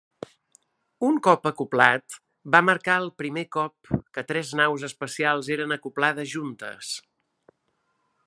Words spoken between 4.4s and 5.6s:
naus espacials